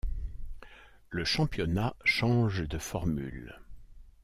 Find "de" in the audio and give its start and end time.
2.67-2.79